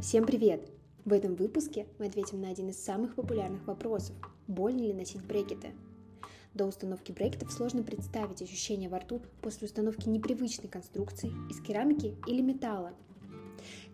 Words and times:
Всем 0.00 0.26
привет! 0.26 0.68
В 1.04 1.12
этом 1.12 1.36
выпуске 1.36 1.86
мы 2.00 2.06
ответим 2.06 2.40
на 2.40 2.48
один 2.48 2.68
из 2.68 2.82
самых 2.82 3.14
популярных 3.14 3.64
вопросов– 3.68 4.16
больно 4.48 4.80
ли 4.80 4.92
носить 4.92 5.22
брекеты? 5.24 5.68
До 6.52 6.66
установки 6.66 7.12
брекетов 7.12 7.52
сложно 7.52 7.84
представить 7.84 8.42
ощущение 8.42 8.88
во 8.88 8.98
рту 8.98 9.22
после 9.40 9.66
установки 9.66 10.08
непривычной 10.08 10.68
конструкции 10.68 11.30
из 11.48 11.60
керамики 11.60 12.16
или 12.26 12.42
металла. 12.42 12.92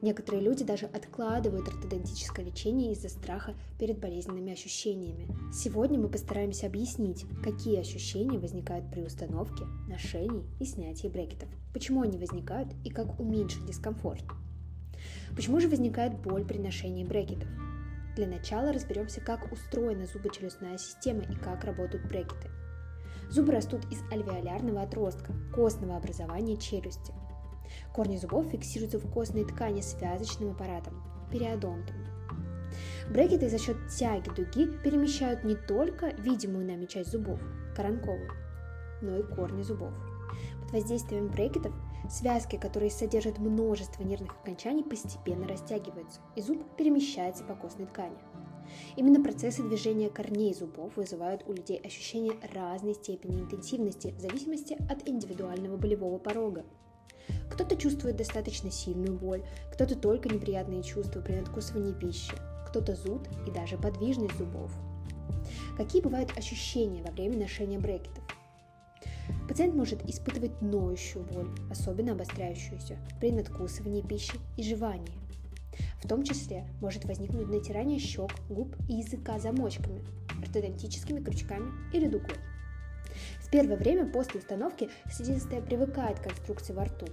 Некоторые 0.00 0.42
люди 0.42 0.64
даже 0.64 0.86
откладывают 0.86 1.68
ортодонтическое 1.68 2.46
лечение 2.46 2.92
из-за 2.92 3.10
страха 3.10 3.54
перед 3.78 3.98
болезненными 3.98 4.54
ощущениями. 4.54 5.28
Сегодня 5.52 5.98
мы 5.98 6.08
постараемся 6.08 6.66
объяснить, 6.66 7.26
какие 7.44 7.78
ощущения 7.78 8.38
возникают 8.38 8.90
при 8.90 9.02
установке, 9.02 9.64
ношении 9.86 10.44
и 10.60 10.64
снятии 10.64 11.08
брекетов, 11.08 11.50
почему 11.74 12.00
они 12.00 12.16
возникают 12.16 12.72
и 12.84 12.88
как 12.88 13.20
уменьшить 13.20 13.66
дискомфорт. 13.66 14.24
Почему 15.34 15.60
же 15.60 15.68
возникает 15.68 16.18
боль 16.20 16.44
при 16.44 16.58
ношении 16.58 17.04
брекетов? 17.04 17.48
Для 18.16 18.26
начала 18.26 18.72
разберемся, 18.72 19.20
как 19.20 19.50
устроена 19.52 20.06
зубочелюстная 20.06 20.76
система 20.78 21.22
и 21.22 21.34
как 21.34 21.64
работают 21.64 22.06
брекеты. 22.06 22.50
Зубы 23.30 23.52
растут 23.52 23.84
из 23.92 24.02
альвеолярного 24.10 24.82
отростка, 24.82 25.32
костного 25.54 25.96
образования 25.96 26.56
челюсти. 26.56 27.14
Корни 27.92 28.16
зубов 28.16 28.46
фиксируются 28.48 28.98
в 28.98 29.08
костной 29.10 29.44
ткани 29.44 29.80
связочным 29.80 30.50
аппаратом– 30.50 31.00
периодонтом. 31.30 31.94
Брекеты 33.08 33.48
за 33.48 33.58
счет 33.58 33.76
тяги 33.88 34.28
дуги 34.30 34.66
перемещают 34.82 35.44
не 35.44 35.54
только 35.54 36.08
видимую 36.18 36.66
нами 36.66 36.86
часть 36.86 37.12
зубов– 37.12 37.40
коронковую, 37.76 38.30
но 39.00 39.16
и 39.16 39.22
корни 39.22 39.62
зубов. 39.62 39.92
Под 40.62 40.72
воздействием 40.72 41.28
брекетов 41.28 41.72
связки, 42.08 42.56
которые 42.56 42.90
содержат 42.90 43.38
множество 43.38 44.02
нервных 44.02 44.36
окончаний, 44.42 44.82
постепенно 44.84 45.46
растягиваются, 45.46 46.20
и 46.36 46.42
зуб 46.42 46.64
перемещается 46.76 47.44
по 47.44 47.54
костной 47.54 47.86
ткани. 47.86 48.16
Именно 48.96 49.22
процессы 49.22 49.62
движения 49.62 50.08
корней 50.08 50.54
зубов 50.54 50.96
вызывают 50.96 51.42
у 51.46 51.52
людей 51.52 51.78
ощущение 51.78 52.34
разной 52.54 52.94
степени 52.94 53.40
интенсивности 53.40 54.14
в 54.16 54.20
зависимости 54.20 54.76
от 54.88 55.08
индивидуального 55.08 55.76
болевого 55.76 56.18
порога. 56.18 56.64
Кто-то 57.50 57.76
чувствует 57.76 58.16
достаточно 58.16 58.70
сильную 58.70 59.18
боль, 59.18 59.42
кто-то 59.72 59.96
только 59.96 60.28
неприятные 60.28 60.82
чувства 60.82 61.20
при 61.20 61.34
надкусывании 61.34 61.92
пищи, 61.92 62.32
кто-то 62.68 62.94
зуд 62.94 63.28
и 63.46 63.50
даже 63.50 63.76
подвижность 63.76 64.38
зубов. 64.38 64.70
Какие 65.76 66.02
бывают 66.02 66.36
ощущения 66.36 67.02
во 67.02 67.10
время 67.10 67.38
ношения 67.38 67.78
брекетов? 67.78 68.24
Пациент 69.50 69.74
может 69.74 70.08
испытывать 70.08 70.62
ноющую 70.62 71.24
боль, 71.24 71.50
особенно 71.70 72.12
обостряющуюся, 72.12 72.96
при 73.18 73.32
надкусывании 73.32 74.00
пищи 74.00 74.38
и 74.56 74.62
жевании. 74.62 75.18
В 76.00 76.06
том 76.06 76.22
числе 76.22 76.68
может 76.80 77.04
возникнуть 77.04 77.48
натирание 77.48 77.98
щек, 77.98 78.30
губ 78.48 78.76
и 78.88 78.98
языка 78.98 79.40
замочками, 79.40 80.04
ортодонтическими 80.40 81.18
крючками 81.20 81.72
или 81.92 82.06
дугой. 82.06 82.36
В 83.40 83.50
первое 83.50 83.76
время 83.76 84.06
после 84.06 84.38
установки 84.38 84.88
слизистая 85.10 85.60
привыкает 85.60 86.20
к 86.20 86.28
конструкции 86.28 86.72
во 86.72 86.84
рту. 86.84 87.06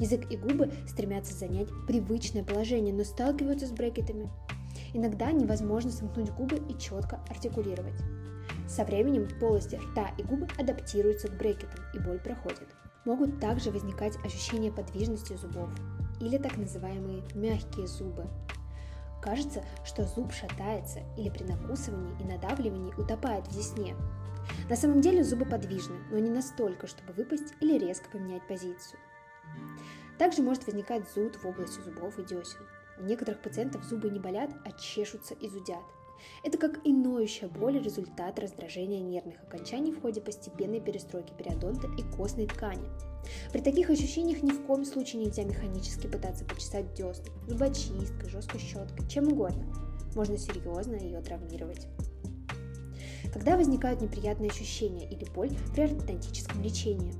Язык 0.00 0.28
и 0.28 0.36
губы 0.36 0.72
стремятся 0.88 1.34
занять 1.34 1.68
привычное 1.86 2.42
положение, 2.42 2.92
но 2.92 3.04
сталкиваются 3.04 3.68
с 3.68 3.70
брекетами. 3.70 4.28
Иногда 4.92 5.30
невозможно 5.30 5.92
сомкнуть 5.92 6.32
губы 6.32 6.60
и 6.68 6.76
четко 6.80 7.20
артикулировать. 7.28 7.94
Со 8.70 8.84
временем 8.84 9.28
полости 9.40 9.74
рта 9.74 10.12
и 10.16 10.22
губы 10.22 10.46
адаптируются 10.56 11.26
к 11.26 11.36
брекетам, 11.36 11.80
и 11.92 11.98
боль 11.98 12.20
проходит. 12.20 12.68
Могут 13.04 13.40
также 13.40 13.72
возникать 13.72 14.16
ощущения 14.24 14.70
подвижности 14.70 15.34
зубов 15.34 15.70
или 16.20 16.38
так 16.38 16.56
называемые 16.56 17.24
мягкие 17.34 17.88
зубы. 17.88 18.28
Кажется, 19.20 19.64
что 19.84 20.04
зуб 20.04 20.32
шатается 20.32 21.00
или 21.18 21.30
при 21.30 21.42
накусывании 21.42 22.16
и 22.20 22.24
надавливании 22.24 22.94
утопает 22.94 23.48
в 23.48 23.52
десне. 23.52 23.96
На 24.68 24.76
самом 24.76 25.00
деле 25.00 25.24
зубы 25.24 25.46
подвижны, 25.46 25.96
но 26.12 26.18
не 26.18 26.30
настолько, 26.30 26.86
чтобы 26.86 27.12
выпасть 27.12 27.52
или 27.60 27.76
резко 27.76 28.08
поменять 28.08 28.46
позицию. 28.46 29.00
Также 30.16 30.42
может 30.42 30.66
возникать 30.66 31.10
зуд 31.12 31.34
в 31.34 31.44
области 31.44 31.80
зубов 31.80 32.16
и 32.20 32.22
десен. 32.22 32.60
У 33.00 33.02
некоторых 33.02 33.42
пациентов 33.42 33.82
зубы 33.84 34.10
не 34.10 34.20
болят, 34.20 34.50
а 34.64 34.70
чешутся 34.70 35.34
и 35.34 35.48
зудят– 35.48 35.82
это 36.44 36.58
как 36.58 36.84
и 36.86 36.92
ноющая 36.92 37.48
боль 37.48 37.80
результат 37.80 38.38
раздражения 38.38 39.00
нервных 39.00 39.42
окончаний 39.42 39.92
в 39.92 40.00
ходе 40.00 40.20
постепенной 40.20 40.80
перестройки 40.80 41.32
периодонта 41.36 41.88
и 41.98 42.02
костной 42.16 42.46
ткани. 42.46 42.88
При 43.52 43.60
таких 43.60 43.90
ощущениях 43.90 44.42
ни 44.42 44.50
в 44.50 44.66
коем 44.66 44.84
случае 44.84 45.24
нельзя 45.24 45.44
механически 45.44 46.06
пытаться 46.06 46.44
почесать 46.44 46.94
десны, 46.94 47.30
зубочисткой, 47.46 48.30
жесткой 48.30 48.60
щеткой, 48.60 49.08
чем 49.08 49.28
угодно. 49.28 49.64
Можно 50.14 50.38
серьезно 50.38 50.96
ее 50.96 51.20
травмировать. 51.20 51.86
Когда 53.32 53.56
возникают 53.56 54.00
неприятные 54.00 54.50
ощущения 54.50 55.08
или 55.08 55.24
боль 55.30 55.50
при 55.74 55.82
ортодонтическом 55.82 56.62
лечении? 56.62 57.14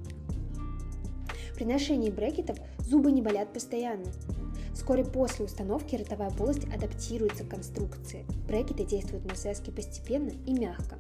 При 1.55 1.65
ношении 1.65 2.11
брекетов 2.11 2.59
зубы 2.79 3.13
не 3.13 3.23
болят 3.23 3.53
постоянно, 3.53 4.11
Вскоре 4.75 5.05
после 5.05 5.45
установки 5.45 5.97
ротовая 5.97 6.31
полость 6.31 6.65
адаптируется 6.75 7.45
к 7.45 7.49
конструкции. 7.49 8.25
Брекеты 8.47 8.85
действуют 8.85 9.25
на 9.25 9.35
связки 9.35 9.71
постепенно 9.71 10.33
и 10.47 10.53
мягко. 10.53 10.99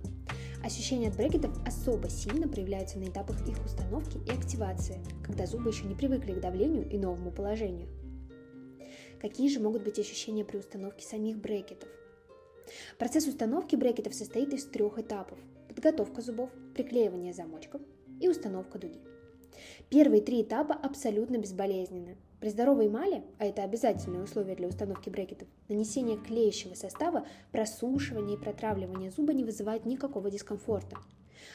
Ощущения 0.62 1.08
от 1.08 1.16
брекетов 1.16 1.56
особо 1.66 2.10
сильно 2.10 2.46
проявляются 2.46 2.98
на 2.98 3.04
этапах 3.04 3.36
их 3.48 3.56
установки 3.64 4.18
и 4.18 4.30
активации, 4.30 5.00
когда 5.24 5.46
зубы 5.46 5.70
еще 5.70 5.84
не 5.84 5.94
привыкли 5.94 6.34
к 6.34 6.40
давлению 6.40 6.88
и 6.88 6.98
новому 6.98 7.30
положению. 7.30 7.88
Какие 9.20 9.48
же 9.48 9.60
могут 9.60 9.84
быть 9.84 9.98
ощущения 9.98 10.44
при 10.44 10.58
установке 10.58 11.04
самих 11.04 11.38
брекетов? 11.38 11.88
Процесс 12.98 13.26
установки 13.26 13.74
брекетов 13.76 14.14
состоит 14.14 14.52
из 14.52 14.64
трех 14.66 14.98
этапов– 14.98 15.38
подготовка 15.68 16.20
зубов, 16.20 16.50
приклеивание 16.74 17.32
замочков 17.32 17.80
и 18.20 18.28
установка 18.28 18.78
дуги. 18.78 19.00
Первые 19.88 20.22
три 20.22 20.42
этапа 20.42 20.74
абсолютно 20.74 21.38
безболезненны. 21.38 22.16
При 22.40 22.48
здоровой 22.48 22.86
эмали, 22.86 23.22
а 23.38 23.44
это 23.44 23.62
обязательное 23.62 24.22
условие 24.22 24.56
для 24.56 24.66
установки 24.66 25.10
брекетов, 25.10 25.46
нанесение 25.68 26.16
клеящего 26.16 26.74
состава, 26.74 27.26
просушивание 27.52 28.38
и 28.38 28.40
протравливание 28.40 29.10
зуба 29.10 29.34
не 29.34 29.44
вызывает 29.44 29.84
никакого 29.84 30.30
дискомфорта. 30.30 30.96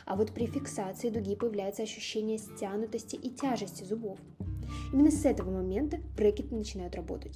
А 0.05 0.15
вот 0.15 0.31
при 0.31 0.45
фиксации 0.45 1.09
дуги 1.09 1.35
появляется 1.35 1.81
ощущение 1.81 2.37
стянутости 2.37 3.15
и 3.15 3.31
тяжести 3.31 3.83
зубов. 3.83 4.19
Именно 4.93 5.09
с 5.09 5.25
этого 5.25 5.49
момента 5.49 5.97
брекеты 6.15 6.53
начинают 6.53 6.95
работать. 6.95 7.35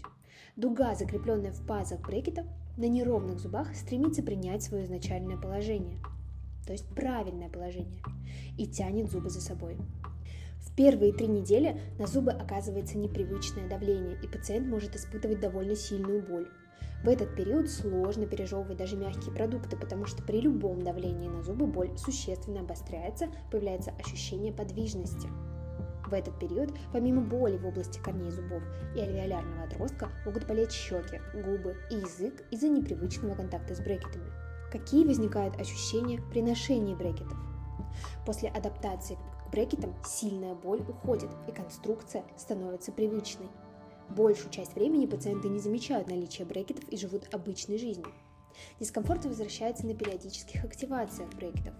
Дуга, 0.55 0.93
закрепленная 0.93 1.51
в 1.51 1.65
пазах 1.65 2.01
брекетов, 2.01 2.45
на 2.77 2.88
неровных 2.88 3.39
зубах 3.39 3.75
стремится 3.75 4.21
принять 4.21 4.61
свое 4.61 4.85
изначальное 4.85 5.38
положение, 5.38 5.97
то 6.67 6.71
есть 6.71 6.88
правильное 6.89 7.49
положение, 7.49 8.01
и 8.57 8.67
тянет 8.67 9.09
зубы 9.09 9.29
за 9.29 9.41
собой. 9.41 9.77
Первые 10.75 11.13
три 11.13 11.28
недели 11.28 11.80
на 11.97 12.07
зубы 12.07 12.31
оказывается 12.31 12.97
непривычное 12.97 13.68
давление, 13.68 14.18
и 14.24 14.28
пациент 14.28 14.68
может 14.68 14.96
испытывать 14.96 15.40
довольно 15.40 15.75
сильную 15.75 16.22
боль. 16.25 16.47
В 17.03 17.07
этот 17.07 17.34
период 17.35 17.69
сложно 17.69 18.25
пережевывать 18.25 18.78
даже 18.78 18.97
мягкие 18.97 19.34
продукты, 19.34 19.78
потому 19.78 20.06
что 20.06 20.22
при 20.22 20.41
любом 20.41 20.81
давлении 20.81 21.30
на 21.30 21.41
зубы 21.41 21.66
боль 21.66 21.97
существенно 21.97 22.62
обостряется, 22.62 23.28
появляется 23.52 23.91
ощущение 23.91 24.52
подвижности. 24.52 25.30
В 26.06 26.13
этот 26.13 26.40
период, 26.40 26.74
помимо 26.91 27.22
боли 27.22 27.57
в 27.57 27.66
области 27.68 28.00
корней 28.00 28.31
зубов 28.31 28.63
и 28.96 29.00
альвеолярного 29.00 29.63
отростка, 29.63 30.09
могут 30.25 30.47
болеть 30.47 30.72
щеки, 30.72 31.22
губы 31.34 31.78
и 31.91 31.96
язык 31.96 32.44
из-за 32.51 32.68
непривычного 32.68 33.36
контакта 33.36 33.75
с 33.75 33.80
брекетами. 33.80 34.25
Какие 34.72 35.06
возникают 35.06 35.59
ощущения 35.62 36.19
при 36.31 36.41
ношении 36.41 36.96
брекетов? 36.96 37.38
После 38.25 38.50
адаптации 38.50 39.18
брекетом 39.51 39.93
сильная 40.05 40.55
боль 40.55 40.81
уходит, 40.81 41.29
и 41.47 41.51
конструкция 41.51 42.23
становится 42.37 42.91
привычной. 42.91 43.47
Большую 44.09 44.51
часть 44.51 44.73
времени 44.73 45.05
пациенты 45.05 45.49
не 45.49 45.59
замечают 45.59 46.09
наличие 46.09 46.45
брекетов 46.45 46.88
и 46.89 46.97
живут 46.97 47.33
обычной 47.33 47.77
жизнью. 47.77 48.12
Дискомфорт 48.79 49.25
возвращается 49.25 49.85
на 49.85 49.94
периодических 49.94 50.63
активациях 50.65 51.29
брекетов, 51.35 51.74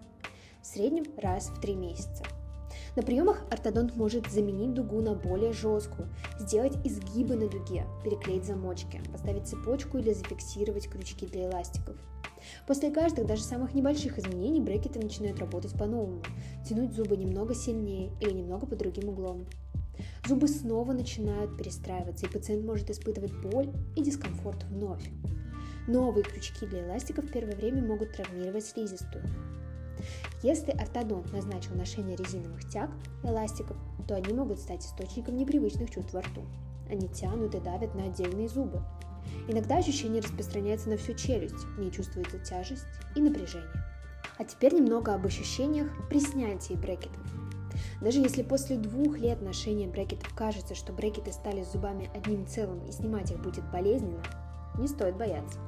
в 0.62 0.68
среднем 0.68 1.06
раз 1.18 1.50
в 1.50 1.60
три 1.60 1.76
месяца. 1.76 2.24
На 2.96 3.02
приемах 3.02 3.44
ортодонт 3.52 3.96
может 3.96 4.30
заменить 4.30 4.74
дугу 4.74 5.02
на 5.02 5.16
более 5.16 5.54
жесткую, 5.54 6.10
сделать 6.40 6.78
изгибы 6.86 7.36
на 7.36 7.48
дуге, 7.48 7.86
переклеить 8.04 8.46
замочки, 8.46 9.02
поставить 9.12 9.48
цепочку 9.48 9.98
или 9.98 10.14
зафиксировать 10.14 10.88
крючки 10.88 11.26
для 11.26 11.50
эластиков– 11.50 11.96
После 12.70 12.92
каждых, 12.92 13.26
даже 13.26 13.42
самых 13.42 13.74
небольших 13.74 14.20
изменений, 14.20 14.62
брекеты 14.62 15.00
начинают 15.00 15.40
работать 15.40 15.74
по-новому, 15.74 16.22
тянуть 16.64 16.94
зубы 16.94 17.18
немного 17.18 17.56
сильнее 17.56 18.12
или 18.22 18.30
немного 18.30 18.68
по 18.68 18.76
другим 18.76 19.10
углом. 19.10 19.48
Зубы 20.28 20.48
снова 20.48 20.94
начинают 20.94 21.58
перестраиваться, 21.58 22.28
и 22.28 22.30
пациент 22.30 22.64
может 22.64 22.92
испытывать 22.92 23.34
боль 23.42 23.72
и 23.96 24.04
дискомфорт 24.04 24.66
вновь. 24.66 25.02
Новые 25.88 26.24
крючки 26.24 26.68
для 26.68 26.86
эластиков 26.86 27.26
в 27.26 27.32
первое 27.32 27.56
время 27.56 27.82
могут 27.82 28.14
травмировать 28.14 28.68
слизистую. 28.68 29.26
Если 30.44 30.70
ортодонт 30.70 31.34
назначил 31.34 31.74
ношение 31.74 32.18
резиновых 32.18 32.70
тяг, 32.70 32.92
эластиков, 33.24 33.78
то 34.08 34.14
они 34.14 34.32
могут 34.32 34.60
стать 34.60 34.86
источником 34.86 35.38
непривычных 35.38 35.90
чувств 35.90 36.14
во 36.14 36.22
рту. 36.22 36.44
Они 36.88 37.08
тянут 37.08 37.56
и 37.56 37.60
давят 37.60 37.96
на 37.96 38.04
отдельные 38.04 38.48
зубы. 38.48 38.84
Иногда 39.48 39.78
ощущение 39.78 40.22
распространяется 40.22 40.90
на 40.90 40.98
всю 40.98 41.14
челюсть, 41.14 41.66
не 41.78 41.92
чувствуется 41.92 42.40
тяжесть 42.40 42.86
и 43.16 43.22
напряжение. 43.22 43.70
А 44.38 44.46
теперь 44.46 44.74
немного 44.74 45.14
об 45.14 45.26
ощущениях 45.26 45.90
при 46.10 46.20
снятии 46.20 46.74
брекетов. 46.74 47.22
Даже 48.02 48.20
если 48.20 48.44
после 48.44 48.78
двух 48.78 49.18
лет 49.18 49.42
ношения 49.42 49.88
брекетов 49.88 50.34
кажется, 50.34 50.76
что 50.76 50.94
брекеты 50.94 51.32
стали 51.32 51.64
зубами 51.64 52.10
одним 52.16 52.46
целым 52.48 52.86
и 52.86 52.92
снимать 52.92 53.32
их 53.32 53.40
будет 53.42 53.70
болезненно, 53.72 54.22
не 54.78 54.88
стоит 54.88 55.18
бояться. 55.18 55.60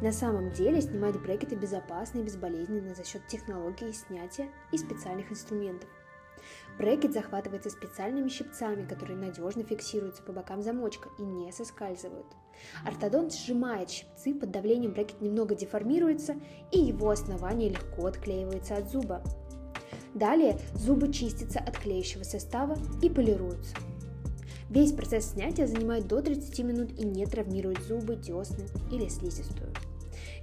На 0.00 0.12
самом 0.12 0.52
деле 0.52 0.80
снимать 0.80 1.20
брекеты 1.20 1.56
безопасно 1.56 2.20
и 2.20 2.22
безболезненно 2.22 2.94
за 2.94 3.04
счет 3.04 3.26
технологии 3.26 3.92
снятия 3.92 4.48
и 4.72 4.78
специальных 4.78 5.30
инструментов. 5.30 5.88
Брекет 6.78 7.12
захватывается 7.12 7.70
специальными 7.70 8.28
щипцами, 8.28 8.86
которые 8.86 9.18
надежно 9.18 9.62
фиксируются 9.62 10.22
по 10.22 10.32
бокам 10.32 10.62
замочка 10.62 11.08
и 11.18 11.22
не 11.22 11.52
соскальзывают. 11.52 12.26
Ортодонт 12.84 13.34
сжимает 13.34 13.90
щипцы, 13.90 14.34
под 14.34 14.50
давлением 14.50 14.92
брекет 14.92 15.20
немного 15.20 15.54
деформируется, 15.54 16.36
и 16.72 16.78
его 16.78 17.10
основание 17.10 17.70
легко 17.70 18.06
отклеивается 18.06 18.76
от 18.76 18.90
зуба. 18.90 19.22
Далее 20.14 20.58
зубы 20.74 21.12
чистятся 21.12 21.60
от 21.60 21.78
клеящего 21.78 22.24
состава 22.24 22.76
и 23.02 23.08
полируются. 23.08 23.76
Весь 24.68 24.92
процесс 24.92 25.32
снятия 25.32 25.66
занимает 25.66 26.06
до 26.06 26.22
30 26.22 26.58
минут 26.60 26.92
и 26.98 27.04
не 27.04 27.26
травмирует 27.26 27.82
зубы, 27.82 28.16
десны 28.16 28.66
или 28.90 29.08
слизистую. 29.08 29.72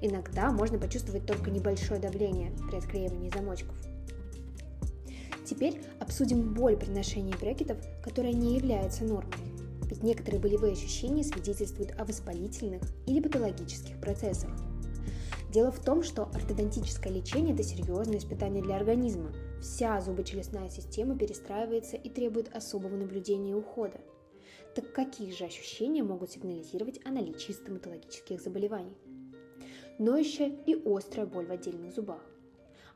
Иногда 0.02 0.52
можно 0.52 0.78
почувствовать 0.78 1.26
только 1.26 1.50
небольшое 1.50 2.00
давление 2.00 2.52
при 2.70 2.78
отклеивании 2.78 3.30
замочков. 3.30 3.76
Теперь 5.48 5.82
обсудим 6.02 6.54
боль 6.54 6.76
при 6.76 6.90
ношении 6.90 7.34
брекетов, 7.40 7.78
которая 8.04 8.34
не 8.34 8.58
является 8.58 9.06
нормой. 9.06 9.34
Ведь 9.84 10.04
некоторые 10.04 10.42
болевые 10.42 10.74
ощущения 10.74 11.24
свидетельствуют 11.24 11.94
о 11.98 12.04
воспалительных 12.04 12.82
или 13.06 13.22
патологических 13.22 13.98
процессах. 14.02 14.50
Дело 15.54 15.72
в 15.72 15.80
том, 15.80 16.04
что 16.04 16.24
ортодонтическое 16.34 17.14
лечение– 17.14 17.54
это 17.56 17.64
серьезное 17.64 18.18
испытание 18.18 18.62
для 18.62 18.76
организма. 18.76 19.32
Вся 19.62 20.02
зубочелюстная 20.02 20.70
система 20.70 21.18
перестраивается 21.18 21.96
и 21.96 22.10
требует 22.10 22.54
особого 22.54 22.98
наблюдения 22.98 23.52
и 23.52 23.56
ухода. 23.56 24.02
Так 24.76 24.92
какие 24.92 25.32
же 25.32 25.46
ощущения 25.46 26.04
могут 26.04 26.32
сигнализировать 26.32 27.00
о 27.06 27.10
наличии 27.10 27.54
стоматологических 27.54 28.42
заболеваний? 28.42 28.98
Ноющая 29.98 30.52
и 30.66 30.76
острая 30.86 31.26
боль 31.26 31.46
в 31.46 31.52
отдельных 31.52 31.96
зубах 31.96 32.22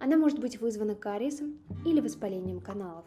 она 0.02 0.18
может 0.18 0.40
быть 0.40 0.60
вызвана 0.60 0.96
кариесом 0.96 1.60
или 1.86 2.02
воспалением 2.02 2.60
каналов. 2.60 3.06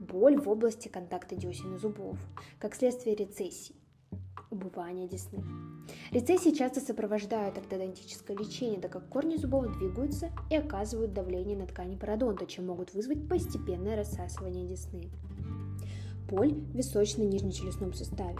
Боль 0.00 0.40
в 0.40 0.48
области 0.48 0.88
контакта 0.88 1.36
десен 1.36 1.74
и 1.74 1.78
зубов, 1.78 2.16
как 2.58 2.74
следствие 2.74 3.14
рецессий, 3.14 3.76
убывания 4.50 5.06
десны. 5.06 5.44
Рецессии 6.10 6.56
часто 6.56 6.80
сопровождают 6.80 7.58
ортодонтическое 7.58 8.34
лечение, 8.34 8.80
так 8.80 8.92
как 8.92 9.10
корни 9.10 9.36
зубов 9.36 9.66
двигаются 9.76 10.30
и 10.50 10.56
оказывают 10.56 11.12
давление 11.12 11.56
на 11.58 11.66
ткани 11.66 11.96
пародонта, 11.96 12.46
чем 12.46 12.66
могут 12.66 12.94
вызвать 12.94 13.28
постепенное 13.28 13.96
рассасывание 13.96 14.66
десны. 14.66 15.10
Боль 16.30 16.54
в 16.54 16.76
височно-нижнечелюстном 16.76 17.92
суставе. 17.92 18.38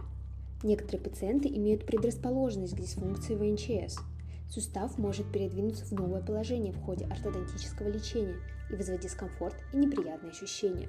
Некоторые 0.63 1.03
пациенты 1.03 1.49
имеют 1.49 1.85
предрасположенность 1.85 2.75
к 2.75 2.81
дисфункции 2.81 3.35
ВНЧС– 3.35 3.99
Сустав 4.49 4.97
может 4.97 5.31
передвинуться 5.31 5.85
в 5.85 5.93
новое 5.93 6.23
положение 6.23 6.73
в 6.73 6.81
ходе 6.81 7.05
ортодонтического 7.06 7.89
лечения 7.89 8.37
и 8.71 8.77
вызвать 8.77 9.03
дискомфорт 9.03 9.56
и 9.73 9.77
неприятные 9.77 10.31
ощущения. 10.31 10.89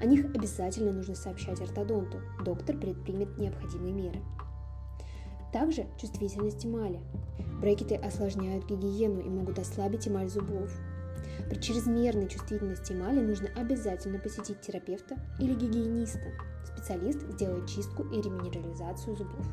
О 0.00 0.04
них 0.04 0.24
обязательно 0.24 0.92
нужно 0.92 1.14
сообщать 1.14 1.60
ортодонту, 1.60 2.20
доктор 2.44 2.76
предпримет 2.76 3.38
необходимые 3.38 3.92
меры. 3.92 4.20
Также 5.52 5.86
чувствительность 6.00 6.64
эмали. 6.64 7.00
Брекеты 7.60 7.96
осложняют 7.96 8.66
гигиену 8.66 9.20
и 9.20 9.28
могут 9.28 9.58
ослабить 9.58 10.08
эмаль 10.08 10.28
зубов. 10.28 10.70
При 11.48 11.60
чрезмерной 11.60 12.28
чувствительности 12.28 12.92
эмали 12.92 13.20
нужно 13.20 13.48
обязательно 13.56 14.18
посетить 14.18 14.60
терапевта 14.60 15.16
или 15.38 15.54
гигиениста. 15.54 16.32
Специалист 16.64 17.20
сделает 17.32 17.68
чистку 17.68 18.04
и 18.04 18.20
реминерализацию 18.20 19.16
зубов. 19.16 19.46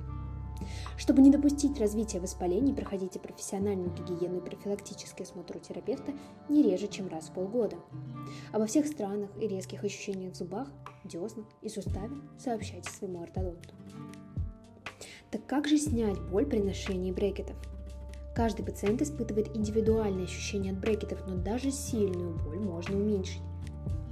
Чтобы 0.97 1.21
не 1.21 1.29
допустить 1.29 1.79
развития 1.79 2.19
воспалений, 2.19 2.73
проходите 2.73 3.19
профессиональную 3.19 3.91
гигиену 3.91 4.39
и 4.39 4.41
профилактический 4.41 5.23
осмотр 5.23 5.57
у 5.57 5.59
терапевта 5.59 6.11
не 6.49 6.63
реже, 6.63 6.87
чем 6.87 7.07
раз 7.07 7.25
в 7.25 7.33
полгода. 7.33 7.77
Обо 8.51 8.65
всех 8.65 8.87
странах 8.87 9.29
и 9.39 9.47
резких 9.47 9.83
ощущениях 9.83 10.33
в 10.33 10.37
зубах, 10.37 10.67
деснах 11.03 11.45
и 11.61 11.69
суставе 11.69 12.17
сообщайте 12.39 12.89
своему 12.89 13.21
ортодонту. 13.21 13.69
Так 15.29 15.45
как 15.45 15.67
же 15.67 15.77
снять 15.77 16.19
боль 16.19 16.45
при 16.47 16.59
ношении 16.59 17.11
брекетов? 17.11 17.55
Каждый 18.35 18.65
пациент 18.65 19.01
испытывает 19.01 19.55
индивидуальные 19.55 20.25
ощущения 20.25 20.71
от 20.71 20.79
брекетов, 20.79 21.27
но 21.27 21.35
даже 21.35 21.71
сильную 21.71 22.37
боль 22.43 22.59
можно 22.59 22.97
уменьшить. 22.97 23.41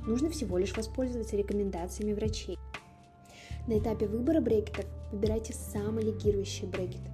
Нужно 0.06 0.30
всего 0.30 0.58
лишь 0.60 0.76
воспользоваться 0.76 1.36
рекомендациями 1.36 2.14
врачей. 2.14 2.60
На 3.67 3.79
этапе 3.79 4.07
выбора 4.07 4.41
брекетов 4.41 4.85
выбирайте 5.12 5.53
самолигирующие 5.53 6.69
брекеты. 6.69 7.09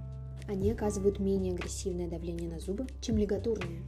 Они 0.48 0.70
оказывают 0.70 1.18
менее 1.18 1.54
агрессивное 1.54 2.08
давление 2.08 2.50
на 2.50 2.60
зубы, 2.60 2.86
чем 3.00 3.16
лигатурные. 3.16 3.82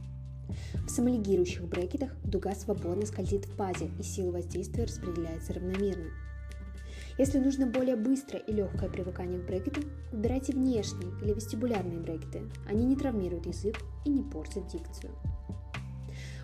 В 0.87 0.89
самолигирующих 0.89 1.67
брекетах 1.67 2.11
дуга 2.23 2.55
свободно 2.55 3.05
скользит 3.05 3.45
в 3.45 3.55
пазе 3.55 3.89
и 3.99 4.03
сила 4.03 4.31
воздействия 4.31 4.85
распределяется 4.85 5.53
равномерно. 5.53 6.09
Если 7.17 7.37
нужно 7.37 7.67
более 7.67 7.95
быстрое 7.95 8.41
и 8.41 8.51
легкое 8.51 8.89
привыкание 8.89 9.39
к 9.39 9.45
брекету, 9.45 9.81
выбирайте 10.11 10.53
внешние 10.53 11.11
или 11.21 11.33
вестибулярные 11.33 11.99
брекеты. 11.99 12.41
Они 12.67 12.83
не 12.83 12.95
травмируют 12.95 13.45
язык 13.45 13.77
и 14.05 14.09
не 14.09 14.23
портят 14.23 14.67
дикцию. 14.67 15.11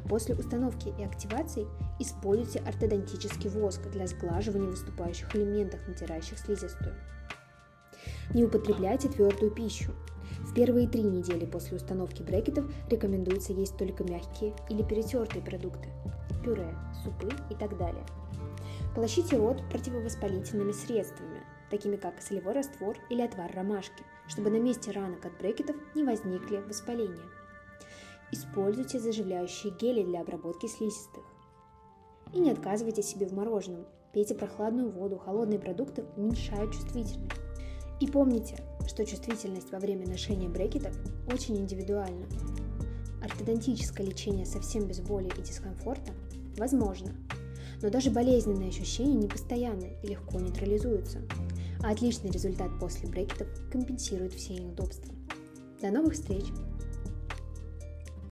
После 0.09 0.35
установки 0.35 0.93
и 0.97 1.03
активации 1.03 1.67
используйте 1.99 2.59
ортодонтический 2.59 3.49
воск 3.49 3.81
для 3.91 4.07
сглаживания 4.07 4.67
выступающих 4.67 5.35
элементов, 5.35 5.87
натирающих 5.87 6.37
слизистую. 6.39 6.95
Не 8.33 8.45
употребляйте 8.45 9.09
твердую 9.09 9.51
пищу. 9.51 9.91
В 10.39 10.53
первые 10.53 10.87
три 10.87 11.03
недели 11.03 11.45
после 11.45 11.77
установки 11.77 12.23
брекетов 12.23 12.65
рекомендуется 12.89 13.53
есть 13.53 13.77
только 13.77 14.03
мягкие 14.03 14.55
или 14.69 14.83
перетертые 14.83 15.43
продукты– 15.43 15.89
пюре, 16.43 16.75
супы 17.03 17.29
и 17.49 17.55
так 17.55 17.77
далее. 17.77 18.05
Полощите 18.95 19.37
рот 19.37 19.61
противовоспалительными 19.69 20.71
средствами, 20.71 21.43
такими 21.69 21.95
как 21.95 22.21
солевой 22.21 22.53
раствор 22.53 22.97
или 23.09 23.21
отвар 23.21 23.51
ромашки, 23.53 24.03
чтобы 24.27 24.49
на 24.49 24.59
месте 24.59 24.91
ранок 24.91 25.25
от 25.25 25.37
брекетов 25.37 25.75
не 25.95 26.03
возникли 26.03 26.57
воспаления. 26.57 27.23
Используйте 28.31 28.99
заживляющие 28.99 29.73
гели 29.73 30.03
для 30.03 30.21
обработки 30.21 30.67
слизистых. 30.67 31.23
И 32.33 32.39
не 32.39 32.51
отказывайте 32.51 33.03
себе 33.03 33.27
в 33.27 33.33
мороженом. 33.33 33.85
Пейте 34.13 34.35
прохладную 34.35 34.89
воду, 34.89 35.17
холодные 35.17 35.59
продукты 35.59 36.05
уменьшают 36.15 36.73
чувствительность. 36.73 37.19
И 37.99 38.07
помните, 38.07 38.57
что 38.87 39.05
чувствительность 39.05 39.71
во 39.71 39.79
время 39.79 40.07
ношения 40.07 40.49
брекетов 40.49 40.95
очень 41.31 41.57
индивидуальна. 41.57 42.25
Ортодонтическое 43.21 44.07
лечение 44.07 44.45
совсем 44.45 44.87
без 44.87 45.01
боли 45.01 45.29
и 45.37 45.41
дискомфорта 45.41 46.13
возможно, 46.57 47.13
но 47.81 47.89
даже 47.89 48.11
болезненные 48.11 48.69
ощущения 48.69 49.15
не 49.15 49.27
постоянны 49.27 49.97
и 50.03 50.07
легко 50.07 50.39
нейтрализуются, 50.39 51.19
а 51.83 51.91
отличный 51.91 52.31
результат 52.31 52.69
после 52.79 53.09
брекетов 53.09 53.47
компенсирует 53.71 54.33
все 54.33 54.55
неудобства. 54.55 55.13
До 55.81 55.91
новых 55.91 56.13
встреч! 56.13 56.45